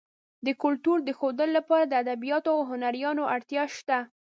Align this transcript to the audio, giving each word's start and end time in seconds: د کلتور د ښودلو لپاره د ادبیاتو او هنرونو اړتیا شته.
د 0.45 0.47
کلتور 0.63 0.97
د 1.03 1.09
ښودلو 1.17 1.55
لپاره 1.57 1.83
د 1.87 1.93
ادبیاتو 2.03 2.49
او 2.55 2.61
هنرونو 2.69 3.23
اړتیا 3.35 3.63
شته. 3.77 3.97